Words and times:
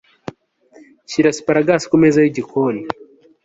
shyira 1.09 1.31
'sparagus 1.33 1.83
kumeza 1.91 2.19
yigikoni 2.21 2.81